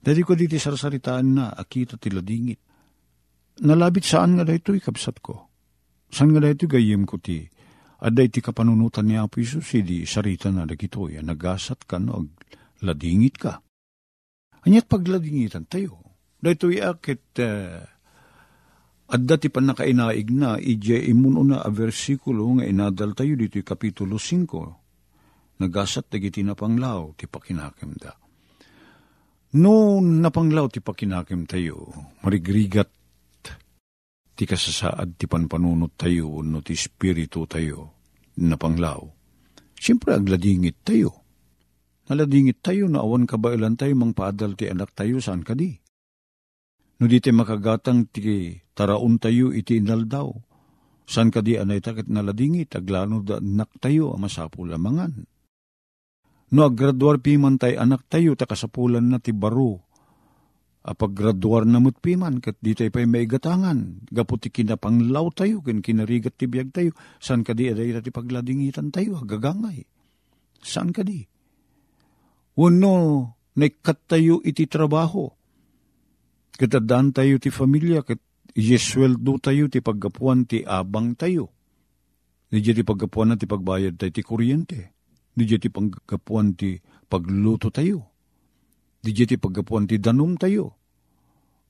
Dali 0.02 0.22
ko 0.26 0.34
diti 0.34 0.58
sarsaritaan 0.58 1.26
na, 1.30 1.46
akita 1.54 1.94
tila 1.94 2.22
dingit. 2.22 2.58
Nalabit 3.62 4.02
saan 4.02 4.34
nga 4.34 4.42
dahito 4.42 4.74
ikabsat 4.74 5.22
ko? 5.22 5.34
Saan 6.10 6.34
nga 6.34 6.42
dahito 6.42 6.66
gayem 6.66 7.06
ko 7.06 7.22
ti? 7.22 7.46
Aday 8.02 8.26
ti 8.26 8.42
kapanunutan 8.42 9.06
ni 9.06 9.14
Apo 9.14 9.38
Isus, 9.38 9.62
hindi 9.78 10.02
sarita 10.02 10.50
na 10.50 10.66
dagito, 10.66 11.06
ya, 11.06 11.22
nagasat 11.22 11.86
ka 11.86 12.02
no, 12.02 12.34
ladingit 12.82 13.38
ka. 13.38 13.62
Anyat 14.66 14.90
pagladingitan 14.90 15.70
tayo. 15.70 16.02
Dahito 16.42 16.66
akit, 16.66 17.38
uh, 17.38 17.86
at 19.12 19.22
dati 19.22 19.52
pa 19.54 19.62
nakainaig 19.62 20.34
na, 20.34 20.58
ije 20.58 20.98
imuno 20.98 21.46
na 21.46 21.62
a 21.62 21.70
versikulo 21.70 22.48
nga 22.58 22.66
inadal 22.66 23.14
tayo 23.14 23.38
dito 23.38 23.62
kapitulo 23.62 24.18
5. 24.18 24.81
Nagasat 25.62 26.10
dagiti 26.10 26.42
na 26.42 26.58
panglaw, 26.58 27.14
ti 27.14 27.30
pakinakim 27.30 27.94
da. 27.94 28.18
No 29.54 30.02
napanglaw 30.02 30.66
ti 30.66 30.82
pakinakim 30.82 31.46
tayo, 31.46 31.94
marigrigat 32.26 32.90
ti 34.34 34.42
kasasaad 34.42 35.14
ti 35.14 35.30
panpanunot 35.30 35.94
tayo, 35.94 36.42
no 36.42 36.58
ti 36.66 36.74
spirito 36.74 37.46
tayo, 37.46 37.94
napanglaw. 38.42 39.06
Siyempre 39.78 40.18
agladingit 40.18 40.82
tayo. 40.82 41.22
Naladingit 42.10 42.58
tayo 42.58 42.90
na 42.90 43.06
awan 43.06 43.30
kabailan 43.30 43.78
tayo 43.78 43.94
mang 43.94 44.14
paadal 44.14 44.58
ti 44.58 44.66
anak 44.66 44.90
tayo 44.98 45.22
saan 45.22 45.46
ka 45.46 45.54
di. 45.54 45.78
No 46.98 47.06
di 47.06 47.18
makagatang 47.18 48.10
ti 48.10 48.58
taraon 48.74 49.22
tayo 49.22 49.54
iti 49.54 49.78
inaldaw. 49.78 50.30
San 51.06 51.34
ka 51.34 51.42
di 51.42 51.58
anay 51.58 51.82
takit 51.82 52.06
naladingit, 52.06 52.78
aglano 52.78 53.22
da 53.22 53.42
anak 53.42 53.74
tayo, 53.82 54.14
amasapo 54.14 54.62
lamangan. 54.66 55.31
No 56.52 56.68
aggraduar 56.68 57.24
piman 57.24 57.56
tayo 57.56 57.80
anak 57.80 58.04
tayo, 58.12 58.36
takasapulan 58.36 59.08
na 59.08 59.16
ti 59.16 59.32
baro. 59.32 59.88
Apag 60.82 61.14
graduar 61.16 61.64
na 61.64 61.80
piman, 61.80 62.42
kat 62.42 62.58
di 62.60 62.76
tayo 62.76 62.92
pa'y 62.92 63.08
maigatangan. 63.08 64.10
Gaputi 64.12 64.52
kinapanglaw 64.52 65.32
tayo, 65.32 65.64
kin 65.64 65.80
kinarigat 65.80 66.36
ti 66.36 66.50
biyag 66.50 66.74
tayo. 66.74 66.92
San 67.22 67.40
ka 67.40 67.56
di 67.56 67.72
aday 67.72 67.96
ti 68.04 68.12
pagladingitan 68.12 68.92
tayo, 68.92 69.22
gagangay. 69.24 69.86
San 70.60 70.92
ka 70.92 71.00
di? 71.06 71.24
Uno, 72.60 72.94
naikat 73.56 74.04
tayo 74.04 74.44
iti 74.44 74.68
trabaho. 74.68 75.32
Katadaan 76.52 77.16
tayo 77.16 77.40
ti 77.40 77.48
familia, 77.48 78.04
kat 78.04 78.20
Iyesweldo 78.52 79.40
tayo 79.40 79.72
ti 79.72 79.80
paggapuan 79.80 80.44
ti 80.44 80.60
abang 80.60 81.16
tayo. 81.16 81.48
Di 82.52 82.60
ti 82.60 82.84
paggapuan 82.84 83.32
na 83.32 83.36
ti 83.40 83.48
pagbayad 83.48 83.96
tayo 83.96 84.12
ti 84.12 84.20
kuryente. 84.20 84.92
Di 85.32 85.48
ti 85.48 85.68
paggapuan 85.72 86.52
ti 86.56 86.76
pagluto 87.08 87.72
tayo. 87.72 87.98
Di 89.00 89.12
ti 89.12 89.36
paggapuan 89.40 89.88
ti 89.88 89.96
danum 89.96 90.36
tayo. 90.36 90.76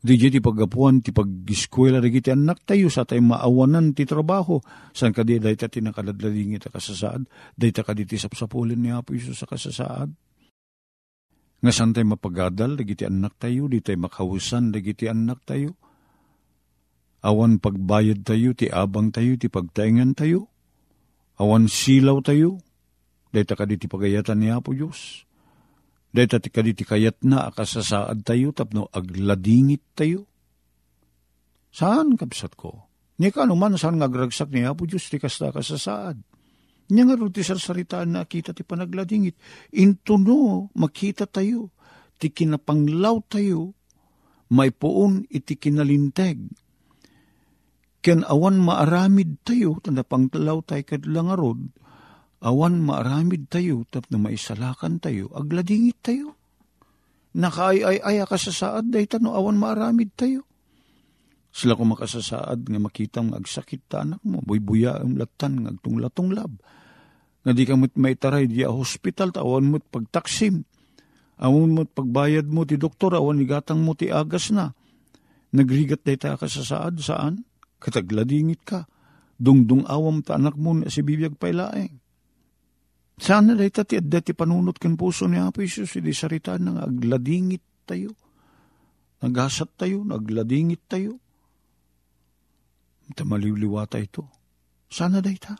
Di 0.02 0.18
ti 0.18 0.42
paggapuan 0.42 0.98
ti 0.98 1.14
pag-eskwela 1.14 2.02
rin 2.02 2.18
ti 2.18 2.34
anak 2.34 2.66
tayo 2.66 2.90
sa 2.90 3.06
tayo 3.06 3.22
maawanan 3.22 3.94
ti 3.94 4.02
trabaho. 4.02 4.58
San 4.90 5.14
ka 5.14 5.22
di 5.22 5.38
dahi 5.38 5.54
ta 5.54 5.70
tinakaladlading 5.70 6.58
ita 6.58 6.74
kasasaad? 6.74 7.22
Dahi 7.54 7.70
ta 7.70 7.86
ka 7.86 7.94
di 7.94 8.02
ti 8.02 8.18
sapsapulin 8.18 8.82
ni 8.82 8.90
Apo 8.90 9.14
Isus 9.14 9.38
sa 9.38 9.46
kasasaad? 9.46 10.10
Nga 11.62 11.70
san 11.70 11.94
tayo 11.94 12.10
mapagadal, 12.10 12.74
dagiti 12.74 13.06
anak 13.06 13.38
tayo, 13.38 13.70
di 13.70 13.78
tayo 13.78 14.02
makahusan, 14.02 14.74
dagiti 14.74 15.06
anak 15.06 15.46
tayo 15.46 15.78
awan 17.22 17.62
pagbayad 17.62 18.26
tayo, 18.26 18.52
ti 18.52 18.66
abang 18.68 19.14
tayo, 19.14 19.38
ti 19.38 19.46
pagtaingan 19.46 20.18
tayo, 20.18 20.50
awan 21.38 21.70
silaw 21.70 22.18
tayo, 22.20 22.58
dahita 23.32 23.56
ka 23.56 23.64
ti 23.64 23.88
pagayatan 23.88 24.38
ni 24.38 24.52
Apo 24.52 24.76
Diyos, 24.76 25.24
dahita 26.12 26.38
ti 26.38 26.52
kaditi 26.52 26.84
kayat 26.84 27.24
na 27.24 27.48
akasasaad 27.48 28.20
tayo, 28.22 28.52
tapno 28.52 28.92
agladingit 28.92 29.96
tayo. 29.96 30.28
Saan 31.72 32.20
kapsat 32.20 32.52
ko? 32.52 32.92
Ni 33.16 33.32
ka 33.32 33.48
man 33.48 33.80
saan 33.80 33.96
ngagragsak 33.96 34.52
ni 34.52 34.68
Apo 34.68 34.84
Diyos, 34.84 35.08
ti 35.08 35.16
kasta 35.16 35.48
kasasaad. 35.48 36.20
Nya 36.92 37.02
nga 37.08 37.16
ti 37.32 37.40
sarsaritaan 37.40 38.12
na 38.12 38.28
kita 38.28 38.52
ti 38.52 38.68
panagladingit. 38.68 39.40
Intuno, 39.80 40.68
makita 40.76 41.24
tayo, 41.24 41.72
ti 42.20 42.28
kinapanglaw 42.28 43.16
tayo, 43.32 43.72
may 44.52 44.68
puon 44.68 45.24
iti 45.32 45.56
kinalinteg, 45.56 46.36
Ken 48.02 48.26
awan 48.26 48.58
maaramid 48.58 49.46
tayo, 49.46 49.78
tanda 49.78 50.02
pangtalaw 50.02 50.66
tayo 50.66 50.82
kadlang 50.82 51.30
arod, 51.30 51.70
awan 52.42 52.82
maaramid 52.82 53.46
tayo, 53.46 53.86
tap 53.88 54.10
na 54.10 54.18
maisalakan 54.18 54.98
tayo, 54.98 55.30
agladingit 55.32 55.98
tayo. 56.02 56.34
Nakaay-ay-ay 57.32 58.26
ka 58.28 58.36
sa 58.36 58.52
saad, 58.52 58.92
dahi 58.92 59.08
tano, 59.08 59.32
awan 59.32 59.56
maaramid 59.56 60.12
tayo. 60.18 60.44
Sila 61.52 61.76
ko 61.76 61.84
makasasaad 61.84 62.68
nga 62.68 62.80
makita 62.80 63.20
ang 63.20 63.36
agsakit 63.36 63.86
ta 63.88 64.04
anak 64.04 64.20
mo, 64.24 64.40
buy-buya 64.44 65.00
ang 65.00 65.16
latan, 65.16 65.64
ng 65.64 65.68
agtung 65.68 66.00
lab. 66.32 66.52
Nga 67.44 67.52
di 67.56 67.64
ka 67.64 67.74
mo't 67.76 67.94
maitaray 67.96 68.48
di 68.48 68.64
hospital, 68.64 69.32
awan 69.36 69.68
mo't 69.68 69.84
pagtaksim. 69.88 70.64
Awan 71.40 71.72
mo't 71.72 71.92
pagbayad 71.92 72.48
mo 72.48 72.64
ti 72.64 72.76
doktor, 72.76 73.16
awan 73.16 73.40
igatang 73.40 73.80
mo 73.80 73.96
ti 73.96 74.12
agas 74.12 74.52
na. 74.52 74.72
Nagrigat 75.52 76.04
day 76.04 76.16
ta 76.16 76.36
ka 76.36 76.48
sa 76.48 76.64
saad, 76.64 77.00
saan? 77.00 77.44
katagladingit 77.82 78.62
ka, 78.62 78.86
dungdung 79.42 79.82
awam 79.90 80.22
ta 80.22 80.38
anak 80.38 80.54
mo 80.54 80.70
na 80.78 80.86
si 80.86 81.02
bibiyag 81.02 81.34
pailaeng. 81.34 82.01
Sana 83.22 83.54
day 83.54 83.70
tati 83.70 84.02
at 84.02 84.10
dati 84.10 84.34
panunot 84.34 84.82
kan 84.82 84.98
puso 84.98 85.30
ni 85.30 85.38
Apo 85.38 85.62
Isus, 85.62 85.94
hindi 85.94 86.10
sarita 86.10 86.58
nang 86.58 86.82
agladingit 86.82 87.86
tayo. 87.86 88.18
Nagasat 89.22 89.78
tayo, 89.78 90.02
nagladingit 90.02 90.90
tayo. 90.90 91.22
Tamaliliwata 93.14 94.02
ito. 94.02 94.26
Sana 94.90 95.22
day 95.22 95.38
ta. 95.38 95.54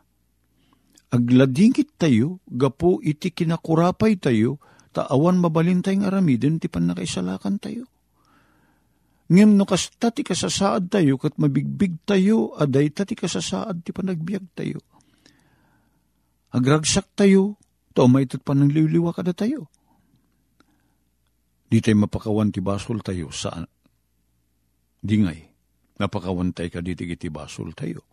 Agladingit 1.15 1.95
tayo, 1.95 2.43
gapo 2.51 2.99
iti 2.99 3.31
kinakurapay 3.31 4.19
tayo, 4.19 4.59
taawan 4.91 5.39
mabalin 5.39 5.87
tayong 5.87 6.03
aramidin, 6.03 6.59
ti 6.59 6.67
pan 6.67 6.91
nakaisalakan 6.91 7.63
tayo. 7.63 7.87
Ngem 9.31 9.55
no 9.55 9.71
kas 9.71 9.87
tati 10.03 10.27
kasasaad 10.27 10.91
tayo, 10.91 11.15
kat 11.15 11.39
mabigbig 11.39 12.03
tayo, 12.03 12.59
aday 12.59 12.91
tati 12.91 13.15
kasasaad 13.15 13.87
ti 13.87 13.95
panagbiag 13.95 14.51
tayo. 14.51 14.83
Agragsak 16.53 17.17
tayo, 17.17 17.57
to 17.97 18.05
may 18.09 18.29
tat 18.29 18.45
pa 18.45 18.53
liwliwa 18.53 19.17
kada 19.17 19.33
tayo. 19.33 19.73
Di 21.73 21.81
tayo 21.81 22.05
mapakawan 22.05 22.53
ti 22.53 22.61
basol 22.61 23.01
tayo 23.01 23.33
sa 23.33 23.65
dingay. 25.01 25.49
Napakawan 25.97 26.53
tayo 26.53 26.69
ka 26.69 26.85
diti 26.85 27.09
iti 27.09 27.33
basol 27.33 27.73
tayo. 27.73 28.05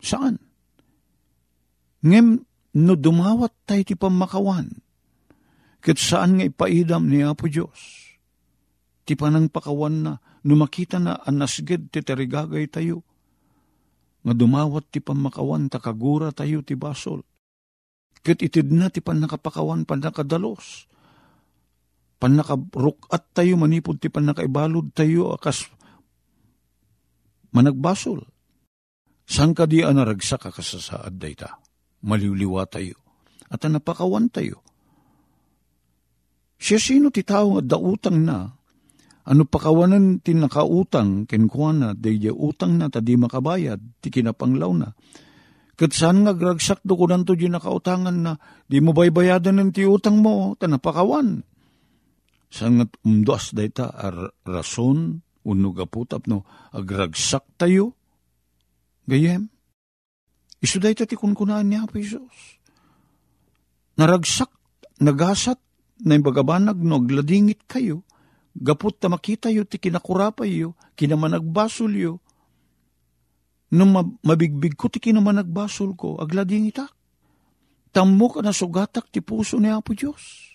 Saan? 0.00 0.40
Ngem 2.02 2.40
no 2.80 2.92
dumawat 2.96 3.68
tayo 3.68 3.82
ti 3.84 3.94
pamakawan, 3.94 4.72
kat 5.84 6.00
saan 6.00 6.40
nga 6.40 6.48
ipaidam 6.48 7.06
ni 7.06 7.20
Apo 7.20 7.46
Diyos 7.46 8.02
ti 9.02 9.18
panang 9.18 9.50
pakawan 9.50 9.96
na, 10.06 10.12
numakita 10.46 11.02
na 11.02 11.18
anasged 11.26 11.90
ti 11.90 12.00
terigagay 12.00 12.70
tayo. 12.70 13.02
Nga 14.22 14.34
dumawat 14.38 14.90
ti 14.94 15.02
pamakawan, 15.02 15.66
takagura 15.66 16.30
tayo 16.30 16.62
ti 16.62 16.78
basol. 16.78 17.26
Kat 18.22 18.38
itid 18.38 18.70
na 18.70 18.86
ti 18.86 19.02
panakapakawan, 19.02 19.82
panakadalos. 19.82 20.86
Panakarukat 22.22 23.34
tayo, 23.34 23.58
manipod 23.58 23.98
ti 23.98 24.06
panakaibalod 24.06 24.94
tayo, 24.94 25.34
akas 25.34 25.66
managbasol. 27.50 28.22
Sang 29.26 29.54
ka 29.54 29.66
di 29.66 29.82
anaragsak 29.82 30.50
akasasaad 30.50 31.18
dayta, 31.18 31.58
maliwliwa 32.02 32.66
tayo, 32.66 32.98
at 33.50 33.62
napakawan 33.66 34.30
tayo. 34.30 34.62
Siya 36.62 36.78
sino 36.78 37.10
ti 37.10 37.26
tao 37.26 37.58
nga 37.58 37.62
dautang 37.74 38.22
na, 38.22 38.54
ano 39.22 39.46
pakawanan 39.46 40.18
ti 40.18 40.34
nakautang, 40.34 41.30
kenkwana, 41.30 41.94
day 41.94 42.18
utang 42.34 42.78
na, 42.78 42.90
tadi 42.90 43.14
makabayad, 43.14 43.78
ti 44.02 44.10
kinapanglaw 44.10 44.72
na. 44.74 44.88
Kat 45.78 45.94
saan 45.94 46.26
nga 46.26 46.34
gragsak 46.34 46.82
do 46.82 46.98
ko 46.98 47.06
nanto 47.06 47.38
di 47.38 47.46
nakautangan 47.46 48.18
na, 48.18 48.32
di 48.66 48.82
mo 48.82 48.90
baybayadan 48.90 49.62
ng 49.62 49.70
ti 49.70 49.86
utang 49.86 50.18
mo, 50.18 50.58
tanapakawan. 50.58 51.46
Saan 52.50 52.82
nga 52.82 52.86
umdos 53.06 53.54
day 53.54 53.70
ta, 53.70 53.94
ar 53.94 54.34
rason, 54.42 55.22
uno 55.46 55.68
gaputap 55.70 56.26
no, 56.26 56.42
agragsak 56.74 57.46
tayo. 57.58 57.94
Gayem, 59.06 59.50
iso 60.62 60.78
day 60.82 60.94
ta 60.98 61.06
ti 61.06 61.14
kunkunaan 61.14 61.70
niya 61.70 61.86
po 61.86 61.98
Isos. 61.98 62.58
Naragsak, 63.98 64.50
nagasat, 64.98 65.58
na 66.02 66.18
imbagabanag 66.18 66.78
no, 66.82 66.98
agladingit 66.98 67.64
kayo, 67.70 68.02
Gapot 68.52 68.92
ta 68.92 69.08
makita 69.08 69.48
yo, 69.48 69.64
ti 69.64 69.80
kinakurapay 69.80 70.60
yo, 70.64 70.76
kinamanagbasol 70.96 71.92
yo. 71.96 72.12
Nung 73.72 73.90
ma- 73.96 74.16
mabigbig 74.20 74.76
ko, 74.76 74.92
tiki 74.92 75.16
naman 75.16 75.40
nagbasol 75.40 75.96
ko, 75.96 76.20
aglading 76.20 76.68
itak. 76.68 76.92
Tammo 77.92 78.28
ka 78.28 78.44
na 78.44 78.52
sugatak 78.52 79.08
ti 79.08 79.24
puso 79.24 79.56
ni 79.60 79.72
Apo 79.72 79.96
Diyos. 79.96 80.52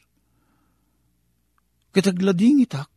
Kitaglading 1.94 2.62
itak. 2.66 2.90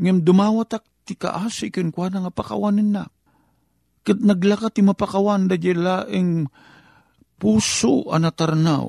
Ngem 0.00 0.20
dumawatak 0.24 0.84
ti 1.04 1.16
kaasi 1.16 1.68
ken 1.72 1.92
kwa 1.92 2.08
nga 2.12 2.32
pakawanin 2.32 2.96
na. 2.96 3.04
Kat 4.04 4.20
naglaka 4.20 4.68
ti 4.68 4.84
mapakawan 4.84 5.48
da 5.48 5.56
laeng 5.56 6.48
puso 7.40 8.08
anatarnaw. 8.12 8.88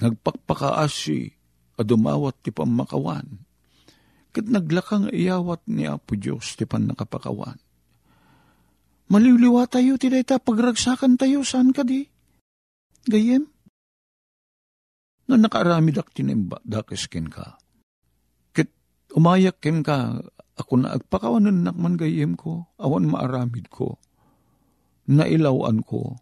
Nagpakpakaasi 0.00 1.41
a 1.76 1.82
dumawat 1.82 2.40
ti 2.44 2.50
pamakawan. 2.52 3.26
Kat 4.32 4.48
naglakang 4.48 5.12
iyawat 5.12 5.64
ni 5.68 5.84
Apo 5.84 6.16
Diyos 6.16 6.56
ti 6.56 6.64
pan 6.64 6.88
nakapakawan. 6.88 7.60
Maliliwa 9.12 9.68
tayo 9.68 10.00
ti 10.00 10.08
dayta 10.08 10.40
pagragsakan 10.40 11.20
tayo 11.20 11.44
saan 11.44 11.76
ka 11.76 11.84
di? 11.84 12.08
Gayem? 13.04 13.44
No 15.28 15.36
nakaramid 15.36 16.00
ak 16.00 16.16
tinimba 16.16 16.64
dakes 16.64 17.12
ken 17.12 17.28
ka. 17.28 17.60
Kat 18.56 18.72
umayak 19.12 19.60
ken 19.60 19.84
ka 19.84 20.16
ako 20.56 20.72
na 20.80 20.96
agpakawanan 20.96 21.64
nakman 21.64 22.00
gayem 22.00 22.40
ko 22.40 22.72
awan 22.80 23.04
maaramid 23.04 23.68
ko. 23.68 24.00
Nailawan 25.12 25.84
ko 25.84 26.16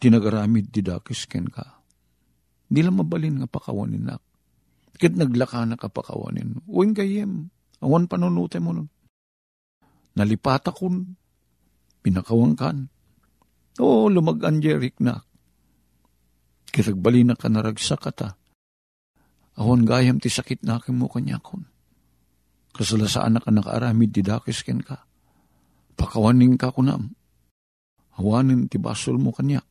tinagaramid 0.00 0.72
ti 0.72 0.80
dakes 0.80 1.28
ken 1.28 1.52
ka. 1.52 1.77
Di 2.68 2.84
lang 2.84 3.00
mabalin 3.00 3.40
nga 3.40 3.48
pakawanin 3.48 4.04
nak. 4.04 4.20
Kit 5.00 5.16
naglaka 5.16 5.64
na 5.64 5.80
kapakawanin. 5.80 6.68
Uwing 6.68 6.92
gayem, 6.92 7.48
awan 7.80 8.04
panunute 8.10 8.60
mo 8.60 8.76
nun. 8.76 8.88
Nalipata 10.18 10.74
kun, 10.74 11.14
pinakawangkan. 12.02 12.90
Oo, 13.78 14.10
lumagan 14.10 14.58
jerik 14.58 14.98
na. 14.98 15.22
Kiragbali 16.68 17.24
na 17.24 17.38
ka 17.38 17.46
naragsak 17.46 18.04
ata. 18.10 18.34
Awan 19.58 19.86
gayam 19.86 20.18
ti 20.18 20.28
sakit 20.28 20.66
na 20.66 20.82
aking 20.82 20.98
mo 20.98 21.06
kanya 21.06 21.38
kun. 21.38 21.62
Kasalasaan 22.74 23.38
na 23.38 23.40
ka 23.40 23.50
nakaaramid 23.54 24.10
ti 24.12 24.20
dakis 24.26 24.66
ken 24.66 24.82
ka. 24.82 25.06
Pakawanin 25.94 26.58
ka 26.58 26.74
kunam. 26.74 27.14
Awanin 28.18 28.66
ti 28.66 28.82
basol 28.82 29.18
mo 29.22 29.30
kanya. 29.30 29.62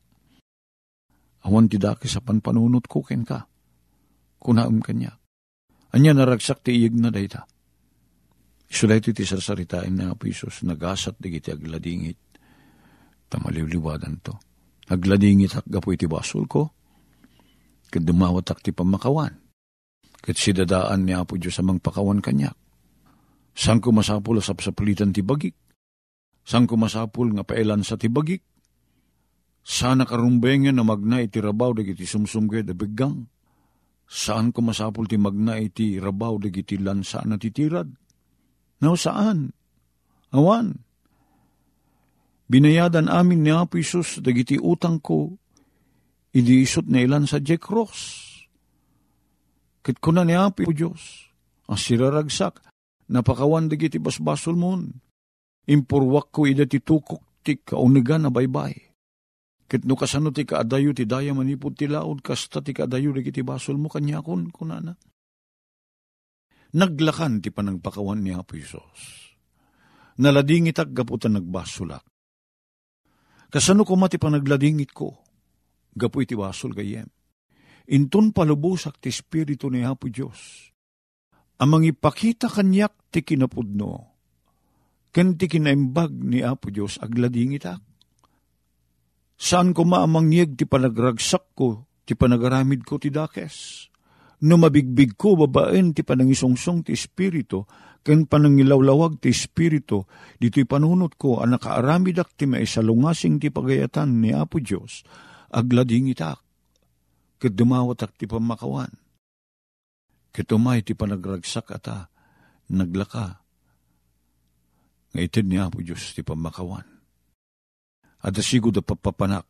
Awan 1.47 1.71
ti 1.71 1.79
dakis 1.79 2.19
sa 2.19 2.21
panpanunot 2.21 2.83
ko 2.91 2.99
ken 2.99 3.23
ka. 3.23 3.47
Kunaam 4.43 4.83
kanya. 4.83 5.15
Anya 5.95 6.11
naragsak 6.11 6.59
ti 6.59 6.75
iyag 6.75 6.99
na 6.99 7.07
dayta. 7.07 7.47
Isulay 8.67 8.99
ti 8.99 9.15
sarsaritain 9.15 9.95
na 9.95 10.11
Apo 10.11 10.27
Isus, 10.27 10.67
nagasat 10.67 11.15
di 11.23 11.31
kiti 11.31 11.55
agladingit. 11.55 12.19
Tamaliliwadan 13.31 14.15
to. 14.19 14.35
Agladingit 14.91 15.55
hakgapo 15.55 15.95
iti 15.95 16.03
basol 16.03 16.43
ko. 16.51 16.67
Kad 17.87 18.03
dumawat 18.03 18.51
ak 18.51 18.59
ti 18.59 18.75
pamakawan. 18.75 19.31
Kat 20.19 20.35
sidadaan 20.35 21.07
ni 21.07 21.15
Apo 21.15 21.39
Diyos 21.39 21.63
amang 21.63 21.79
pakawan 21.79 22.19
kanyak. 22.19 22.59
Sang 23.55 23.79
ko 23.79 23.95
masapul 23.95 24.43
sa 24.43 24.51
sapalitan 24.51 25.15
ti 25.15 25.23
bagik. 25.23 25.55
Sang 26.43 26.67
ko 26.67 26.75
masapul 26.75 27.31
nga 27.39 27.47
paelan 27.47 27.87
sa 27.87 27.95
ti 27.95 28.11
bagik. 28.11 28.43
Sana 29.67 30.07
karumbengan 30.07 30.79
na 30.79 30.87
magna 30.87 31.19
iti 31.19 31.43
rabaw 31.43 31.75
dagiti 31.75 32.07
sumsumgay 32.07 32.63
da 32.63 32.71
biggang. 32.71 33.27
Saan 34.07 34.55
ko 34.55 34.63
masapul 34.63 35.11
ti 35.11 35.19
magna 35.19 35.59
iti 35.59 35.99
rabaw 35.99 36.39
dagiti 36.39 36.79
lansa 36.79 37.27
na 37.27 37.35
titirad? 37.35 37.91
No, 38.79 38.95
saan? 38.95 39.51
Awan. 40.31 40.71
Binayadan 42.47 43.11
amin 43.11 43.43
ni 43.43 43.51
Apo 43.51 43.75
Isus 43.75 44.23
dagiti 44.23 44.55
utang 44.55 45.03
ko, 45.03 45.35
idi 46.31 46.63
isot 46.63 46.87
na 46.87 47.03
ilan 47.03 47.27
sa 47.27 47.43
Jack 47.43 47.67
Ross. 47.67 48.23
Kit 49.83 49.99
ko 49.99 50.15
ni 50.15 50.31
Apo 50.31 50.63
Diyos, 50.71 51.27
ang 51.67 51.75
siraragsak, 51.75 52.63
napakawan 53.11 53.67
dagiti 53.67 53.99
basbasol 53.99 54.55
mon. 54.55 54.87
Impurwak 55.67 56.31
ko 56.31 56.47
ida 56.47 56.63
ti 56.63 56.79
tukok 56.79 57.43
ti 57.43 57.59
kaunigan 57.59 58.23
na 58.23 58.31
baybay. 58.31 58.86
Kit 59.67 59.83
no 59.83 59.99
kasano 59.99 60.31
ti 60.31 60.47
kaadayo 60.47 60.95
ti 60.95 61.03
daya 61.03 61.35
manipod 61.35 61.75
ti 61.75 61.91
laod, 61.91 62.23
kasta 62.23 62.63
ti 62.63 62.71
kaadayo 62.71 63.11
dagiti 63.11 63.43
basol 63.43 63.75
mo 63.75 63.91
kanya 63.91 64.23
kun 64.23 64.47
kunana. 64.47 64.95
Naglakan 66.71 67.43
ti 67.43 67.51
panagpakawan 67.51 68.23
ni 68.23 68.31
Apo 68.31 68.55
Isos. 68.55 69.27
Naladingit 70.23 70.79
ag 70.79 70.95
gaputan 70.95 71.35
nagbasulak. 71.35 72.03
Kasano 73.47 73.83
ko 73.83 73.95
mati 73.99 74.15
panagladingit 74.19 74.91
ko? 74.91 75.15
Gapu 75.95 76.23
iti 76.23 76.35
basol 76.35 76.71
gayem. 76.71 77.07
Intun 77.91 78.35
palubusak 78.35 78.99
ti 78.99 79.11
Espiritu 79.11 79.67
ni 79.67 79.83
Apo 79.83 80.07
Diyos. 80.11 80.71
Amang 81.59 81.87
ipakita 81.87 82.51
kanyak 82.51 83.11
ti 83.11 83.23
kinapudno. 83.23 84.15
Ken 85.11 85.39
ti 85.39 85.47
kinaimbag 85.47 86.11
ni 86.11 86.43
Apo 86.43 86.71
Diyos 86.71 86.99
agladingit 86.99 87.67
ak. 87.67 87.83
Saan 89.37 89.77
ko 89.77 89.85
maamang 89.85 90.33
yeg 90.33 90.57
ti 90.57 90.65
panagragsak 90.65 91.53
ko, 91.53 91.85
ti 92.09 92.17
panagaramid 92.17 92.81
ko 92.81 92.97
ti 92.97 93.13
dakes? 93.13 93.85
No 94.41 94.57
mabigbig 94.57 95.13
ko 95.13 95.37
babaen 95.37 95.93
ti 95.93 96.01
panangisungsong 96.01 96.89
ti 96.89 96.97
Espiritu, 96.97 97.61
ken 98.01 98.25
panangilawlawag 98.25 99.21
ti 99.21 99.29
Espiritu, 99.29 100.09
dito'y 100.41 100.65
panunot 100.65 101.17
ko, 101.21 101.37
ang 101.37 101.53
nakaaramidak 101.53 102.33
ti 102.33 102.49
maisalungasing 102.49 103.37
ti 103.37 103.53
pagayatan 103.53 104.21
ni 104.21 104.33
Apo 104.33 104.57
Diyos, 104.57 105.05
aglading 105.53 106.09
itak, 106.09 106.41
ket 107.37 107.53
dumawatak 107.53 108.17
ti 108.17 108.25
pamakawan. 108.25 108.89
Ketumay 110.33 110.81
ti 110.81 110.97
panagragsak 110.97 111.69
ata, 111.77 112.09
naglaka, 112.73 113.41
nga 115.13 115.21
itid 115.21 115.45
ni 115.45 115.61
Apo 115.61 115.81
Diyos 115.85 116.13
ti 116.17 116.25
pamakawan. 116.25 116.96
At 118.23 118.33
asigo 118.37 118.73
da 118.73 118.81
papapanak, 118.81 119.45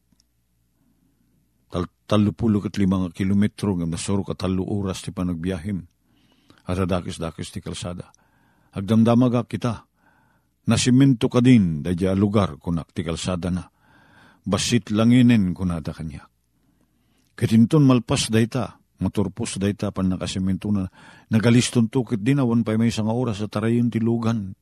tal 1.72 1.88
talupulo 2.08 2.60
kat 2.60 2.76
limang 2.80 3.12
kilometro 3.16 3.76
nga 3.80 3.88
nasuro 3.88 4.24
ka 4.28 4.36
talo 4.36 4.68
oras 4.68 5.04
ti 5.04 5.12
panagbiyahem. 5.12 5.80
At 6.68 6.80
adakis-dakis 6.84 7.52
ti 7.52 7.64
kalsada. 7.64 8.12
Agdamdamaga 8.76 9.48
kita, 9.48 9.88
nasimento 10.68 11.32
ka 11.32 11.40
din 11.40 11.80
da 11.80 11.96
lugar 12.12 12.60
kunak 12.60 12.92
ti 12.92 13.08
kalsada 13.08 13.48
na. 13.48 13.64
Basit 14.48 14.92
langinin 14.92 15.56
kunada 15.56 15.96
kanya. 15.96 16.28
Katinton 17.36 17.84
malpas 17.84 18.32
dayta, 18.32 18.80
maturpos 19.00 19.60
dayta 19.60 19.92
pan 19.92 20.10
nakasimento 20.12 20.72
na 20.72 20.88
nagaliston 21.30 21.88
tukit 21.88 22.24
din 22.24 22.40
awan 22.40 22.64
pa 22.64 22.76
may 22.76 22.92
isang 22.92 23.12
oras 23.12 23.44
sa 23.44 23.48
tarayon 23.48 23.92
ti 23.92 24.00
lugan. 24.00 24.56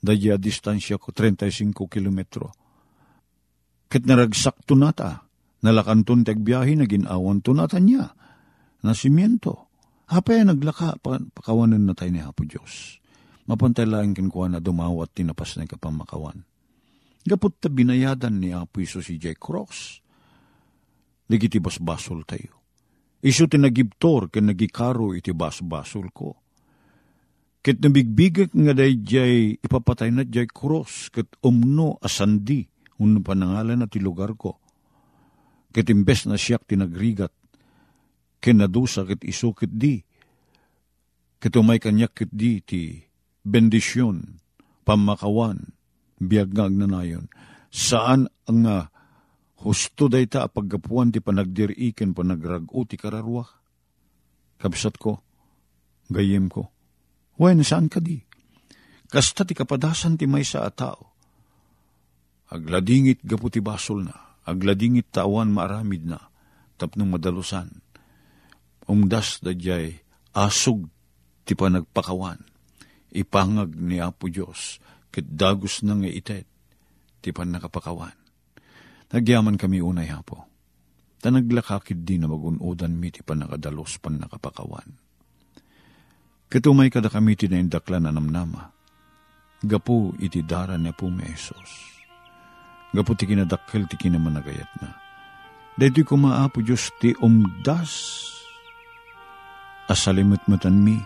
Daya 0.00 0.40
distansya 0.40 0.96
ko 0.96 1.12
35 1.12 1.76
kilometro. 1.88 2.56
Kit 3.90 4.06
naragsakto 4.06 4.78
nata, 4.78 5.26
nalakanton 5.66 6.22
tagbiyahe 6.22 6.78
na 6.78 6.86
ginawan 6.86 7.42
to 7.42 7.50
nata 7.50 7.82
niya, 7.82 8.14
nasimiento. 8.86 9.66
Hapay 10.06 10.46
naglaka, 10.46 10.94
pakawanan 11.02 11.90
na 11.90 11.94
tayo 11.94 12.14
ni 12.14 12.22
Hapo 12.22 12.46
Diyos. 12.46 13.02
Mapantay 13.50 13.86
lang 13.86 14.14
kinkuha 14.14 14.46
na 14.46 14.62
dumawat 14.62 15.10
tinapas 15.10 15.58
na 15.58 15.66
kapamakawan. 15.66 16.46
Gapot 17.26 17.58
ta 17.58 17.66
binayadan 17.66 18.38
ni 18.38 18.54
Apo 18.54 18.78
Iso 18.78 19.02
si 19.02 19.18
Jay 19.18 19.34
Cross. 19.34 19.98
Nagiti 21.30 21.58
basbasol 21.58 22.22
tayo. 22.26 22.62
Iso 23.26 23.50
tinagibtor 23.50 24.30
ken 24.30 24.50
nagikaro 24.50 25.18
iti 25.18 25.34
basbasol 25.34 26.14
ko. 26.14 26.38
Ket 27.60 27.82
nabigbigak 27.82 28.54
nga 28.54 28.72
day 28.72 29.02
jay 29.02 29.58
ipapatay 29.58 30.14
na 30.14 30.24
jay 30.24 30.48
cross 30.48 31.12
ket 31.12 31.28
umno 31.44 32.00
asandi 32.00 32.69
un 33.00 33.24
panangalan 33.24 33.80
na 33.80 33.88
ti 33.88 33.98
lugar 33.98 34.36
ko. 34.36 34.60
Ket 35.72 35.88
na 35.90 36.36
siyak 36.36 36.68
tinagrigat 36.68 37.32
ken 38.40 38.60
nadusa 38.60 39.08
ket 39.08 39.24
iso 39.24 39.56
ket 39.56 39.72
di. 39.72 40.00
Ket 41.40 41.56
umay 41.56 41.80
kanyak 41.80 42.12
ket 42.12 42.30
di 42.32 42.60
ti 42.60 43.00
bendisyon, 43.40 44.36
pamakawan, 44.84 45.72
biyagngag 46.20 46.76
na 46.76 46.86
nayon. 46.86 47.32
Saan 47.72 48.28
ang 48.44 48.60
nga 48.66 48.92
husto 49.64 50.12
day 50.12 50.28
ta 50.28 50.50
paggapuan 50.50 51.08
ti 51.08 51.24
panagdiriken 51.24 52.12
panagrago 52.12 52.84
ti 52.84 53.00
kararwa? 53.00 53.46
Kabsat 54.60 55.00
ko, 55.00 55.24
gayem 56.12 56.52
ko, 56.52 56.68
Wen, 57.40 57.64
saan 57.64 57.88
ka 57.88 58.04
di? 58.04 58.20
Kasta 59.08 59.48
ti 59.48 59.56
kapadasan 59.56 60.20
ti 60.20 60.28
may 60.28 60.44
sa 60.44 60.68
atao. 60.68 61.09
Agladingit 62.50 63.22
gapu 63.22 63.46
ti 63.46 63.62
basol 63.62 64.10
na, 64.10 64.34
agladingit 64.42 65.14
tawan 65.14 65.54
maaramid 65.54 66.02
na, 66.02 66.18
tapnong 66.74 67.14
madalusan. 67.14 67.70
Umdas 68.90 69.38
da 69.38 69.54
jay 69.54 70.02
asog 70.34 70.90
ti 71.46 71.54
panagpakawan, 71.54 72.42
ipangag 73.14 73.78
ni 73.78 74.02
Apo 74.02 74.26
Diyos, 74.26 74.82
kit 75.14 75.30
dagos 75.30 75.86
na 75.86 75.94
nga 75.94 76.10
itet, 76.10 76.50
ti 77.22 77.30
pan 77.30 77.54
nakapakawan. 77.54 78.18
Nagyaman 79.10 79.58
kami 79.58 79.82
unay 79.82 80.10
hapo. 80.10 80.46
Ta 81.20 81.28
naglakakid 81.28 82.06
din 82.06 82.24
na 82.24 82.30
magunodan 82.30 82.96
mi 82.96 83.12
ti 83.12 83.20
pan 83.20 83.42
nakadalos 83.42 83.98
pan 84.02 84.16
nakapakawan. 84.16 84.86
Katumay 86.50 86.90
kada 86.90 87.06
kami 87.06 87.38
ti 87.38 87.46
na 87.46 87.62
indaklan 87.62 88.06
na 88.06 88.14
namnama. 88.14 88.74
Gapu 89.62 90.16
iti 90.18 90.42
dara 90.42 90.74
na 90.80 90.90
po 90.90 91.12
may 91.12 91.30
Esos. 91.30 91.99
Gapu 92.90 93.14
ti 93.14 93.24
kinadakkel 93.30 93.86
ti 93.86 93.94
kinamanagayat 93.94 94.70
na. 94.82 94.90
Dahito 95.78 96.02
kumaapo 96.02 96.58
Diyos 96.60 96.90
ti 96.98 97.14
umdas. 97.22 98.26
Asalimutmutan 99.86 100.74
mi. 100.74 100.98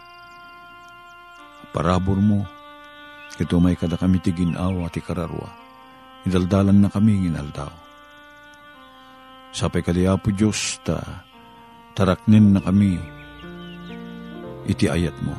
Parabor 1.76 2.16
mo. 2.18 2.48
Katumay 3.34 3.76
kada 3.76 3.98
kami 4.00 4.22
ti 4.22 4.32
ginawa 4.32 4.88
ti 4.88 5.04
kararwa. 5.04 5.50
Idaldalan 6.24 6.80
na 6.80 6.88
kami 6.88 7.28
ginaldaw. 7.28 7.72
Sapay 9.54 9.84
kadiya 9.84 10.16
po 10.18 10.32
Diyos 10.32 10.80
ta 10.82 10.98
taraknin 11.94 12.56
na 12.56 12.60
kami 12.64 12.98
iti 14.66 14.88
ayat 14.88 15.14
mo. 15.22 15.36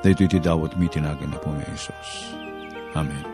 Dahito 0.00 0.24
iti 0.24 0.38
dawat 0.38 0.76
mi 0.78 0.86
tinagan 0.88 1.32
na 1.32 1.38
po 1.40 1.52
may 1.52 1.66
Isos. 1.72 2.36
Amen. 2.96 3.33